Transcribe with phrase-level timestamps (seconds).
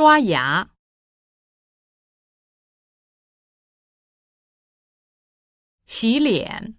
[0.00, 0.74] 刷牙、
[5.84, 6.78] 洗脸、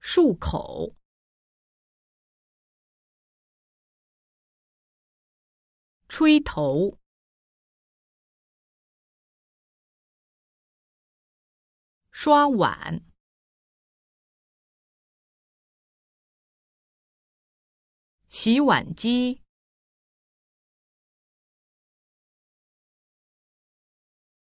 [0.00, 0.96] 漱口、
[6.08, 6.98] 吹头、
[12.10, 13.11] 刷碗。
[18.44, 19.40] 洗碗机、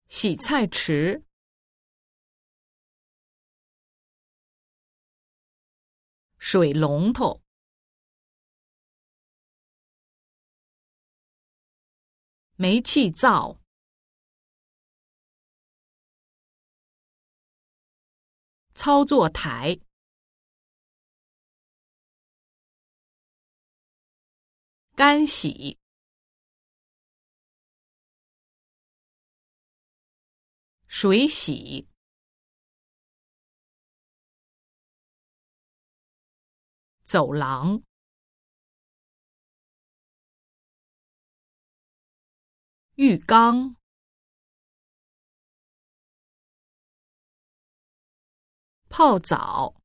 [0.09, 1.23] 洗菜池、
[6.37, 7.41] 水龙头、
[12.57, 13.61] 煤气灶、
[18.73, 19.84] 操作台。
[24.95, 25.77] 干洗、
[30.87, 31.89] 水洗、
[37.03, 37.83] 走廊、
[42.95, 43.75] 浴缸、
[48.87, 49.84] 泡澡。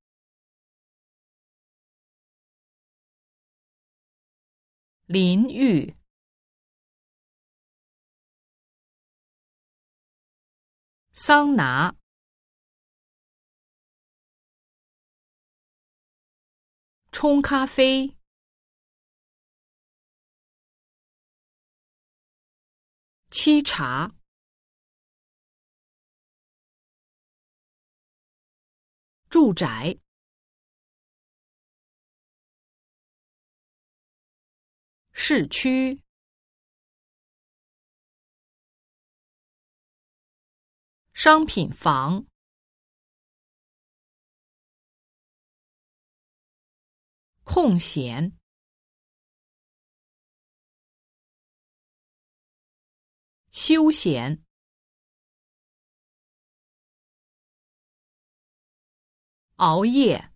[5.13, 5.97] 淋浴、
[11.11, 11.97] 桑拿、
[17.11, 18.17] 冲咖啡、
[23.33, 24.15] 沏茶、
[29.29, 29.99] 住宅。
[35.33, 36.03] 市区、
[41.13, 42.27] 商品房、
[47.45, 48.37] 空闲、
[53.53, 54.43] 休闲、
[59.59, 60.30] 熬夜。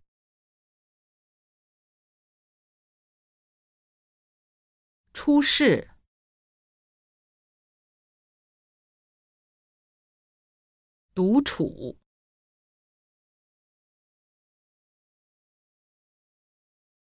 [5.14, 5.90] 出事，
[11.14, 11.98] 独处，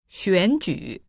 [0.07, 1.03] 选举，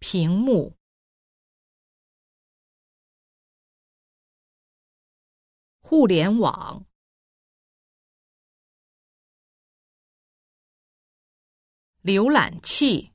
[0.00, 0.76] 屏幕，
[5.80, 6.84] 互联网。
[12.04, 13.14] 浏览器、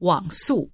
[0.00, 0.70] 网速、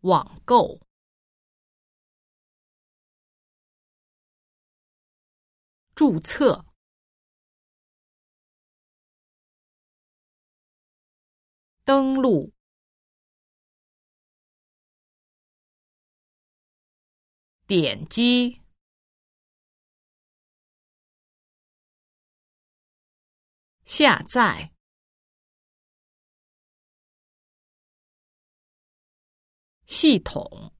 [0.00, 0.80] 网购、
[5.94, 6.64] 注册、
[11.84, 12.54] 登录。
[17.74, 18.60] 点击。
[23.86, 24.74] 下载。
[29.86, 30.74] 系统。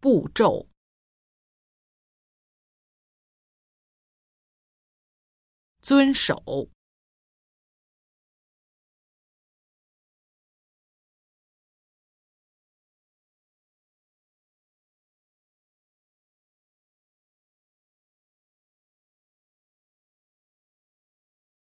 [0.00, 0.70] 步骤。
[5.82, 6.74] 遵守。